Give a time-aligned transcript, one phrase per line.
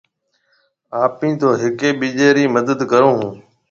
[1.03, 3.35] اپَي تو هيَڪي ٻِيجي رِي مدد ڪرون هون